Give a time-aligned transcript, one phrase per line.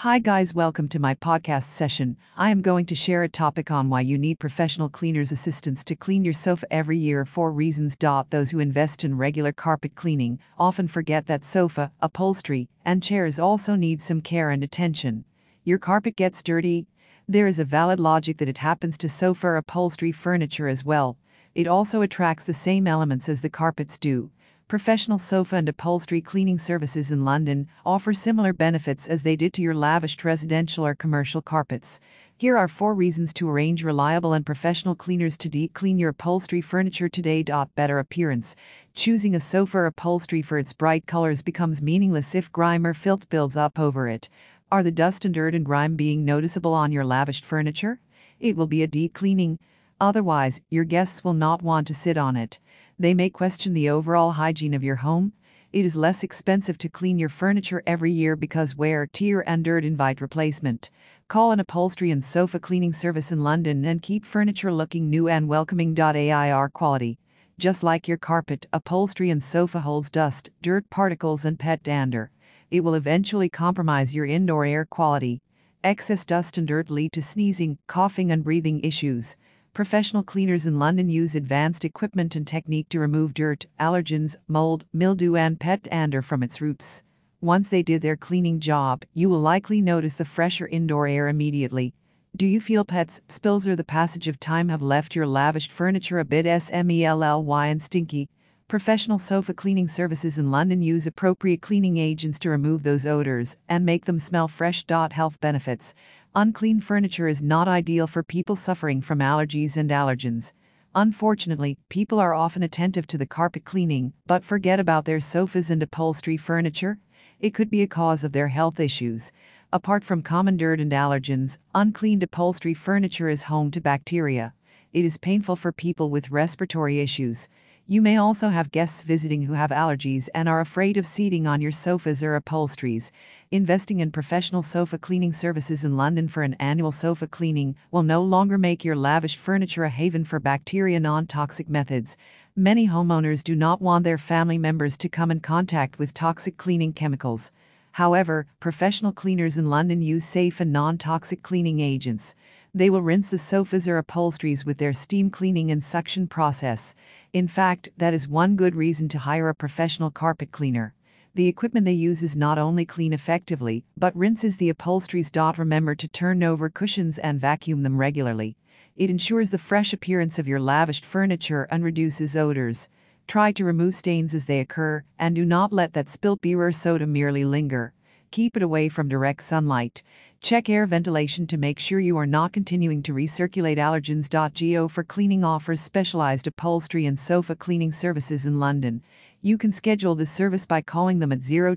[0.00, 2.16] Hi, guys, welcome to my podcast session.
[2.34, 5.94] I am going to share a topic on why you need professional cleaner's assistance to
[5.94, 7.26] clean your sofa every year.
[7.26, 7.98] Four reasons.
[8.30, 13.74] Those who invest in regular carpet cleaning often forget that sofa, upholstery, and chairs also
[13.74, 15.26] need some care and attention.
[15.64, 16.86] Your carpet gets dirty.
[17.28, 21.18] There is a valid logic that it happens to sofa upholstery furniture as well.
[21.54, 24.30] It also attracts the same elements as the carpets do.
[24.70, 29.62] Professional sofa and upholstery cleaning services in London offer similar benefits as they did to
[29.62, 31.98] your lavished residential or commercial carpets.
[32.36, 36.60] Here are four reasons to arrange reliable and professional cleaners to deep clean your upholstery
[36.60, 37.42] furniture today.
[37.74, 38.54] Better appearance.
[38.94, 43.28] Choosing a sofa or upholstery for its bright colors becomes meaningless if grime or filth
[43.28, 44.28] builds up over it.
[44.70, 47.98] Are the dust and dirt and grime being noticeable on your lavished furniture?
[48.38, 49.58] It will be a deep cleaning.
[50.00, 52.60] Otherwise, your guests will not want to sit on it.
[53.00, 55.32] They may question the overall hygiene of your home.
[55.72, 59.86] It is less expensive to clean your furniture every year because wear, tear, and dirt
[59.86, 60.90] invite replacement.
[61.26, 65.48] Call an upholstery and sofa cleaning service in London and keep furniture looking new and
[65.48, 65.98] welcoming.
[65.98, 67.18] AIR quality.
[67.58, 72.30] Just like your carpet, upholstery and sofa holds dust, dirt particles, and pet dander.
[72.70, 75.40] It will eventually compromise your indoor air quality.
[75.82, 79.38] Excess dust and dirt lead to sneezing, coughing, and breathing issues.
[79.72, 85.36] Professional cleaners in London use advanced equipment and technique to remove dirt, allergens, mold, mildew,
[85.36, 87.04] and pet dander from its roots.
[87.40, 91.94] Once they do their cleaning job, you will likely notice the fresher indoor air immediately.
[92.36, 96.18] Do you feel pets, spills, or the passage of time have left your lavished furniture
[96.18, 98.28] a bit SMELLY and stinky?
[98.66, 103.84] Professional sofa cleaning services in London use appropriate cleaning agents to remove those odors and
[103.84, 104.84] make them smell fresh.
[104.88, 105.94] Health benefits.
[106.36, 110.52] Unclean furniture is not ideal for people suffering from allergies and allergens.
[110.94, 115.82] Unfortunately, people are often attentive to the carpet cleaning, but forget about their sofas and
[115.82, 116.98] upholstery furniture.
[117.40, 119.32] It could be a cause of their health issues.
[119.72, 124.54] Apart from common dirt and allergens, uncleaned upholstery furniture is home to bacteria.
[124.92, 127.48] It is painful for people with respiratory issues.
[127.90, 131.60] You may also have guests visiting who have allergies and are afraid of seating on
[131.60, 133.10] your sofas or upholsteries.
[133.50, 138.22] Investing in professional sofa cleaning services in London for an annual sofa cleaning will no
[138.22, 142.16] longer make your lavish furniture a haven for bacteria non toxic methods.
[142.54, 146.92] Many homeowners do not want their family members to come in contact with toxic cleaning
[146.92, 147.50] chemicals.
[147.94, 152.36] However, professional cleaners in London use safe and non toxic cleaning agents.
[152.72, 156.94] They will rinse the sofas or upholsteries with their steam cleaning and suction process.
[157.32, 160.94] In fact, that is one good reason to hire a professional carpet cleaner.
[161.34, 165.32] The equipment they use is not only clean effectively, but rinses the upholsteries.
[165.34, 168.56] Remember to turn over cushions and vacuum them regularly.
[168.96, 172.88] It ensures the fresh appearance of your lavished furniture and reduces odors.
[173.26, 176.72] Try to remove stains as they occur, and do not let that spilt beer or
[176.72, 177.92] soda merely linger.
[178.32, 180.02] Keep it away from direct sunlight.
[180.40, 185.42] Check air ventilation to make sure you are not continuing to recirculate allergens.go for cleaning
[185.42, 189.02] offers specialized upholstery and sofa cleaning services in London.
[189.42, 191.74] You can schedule the service by calling them at 020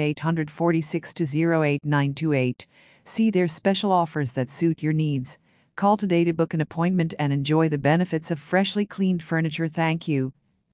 [0.00, 2.66] 846 08928.
[3.04, 5.38] See their special offers that suit your needs.
[5.76, 9.68] Call today to book an appointment and enjoy the benefits of freshly cleaned furniture.
[9.68, 10.32] Thank you.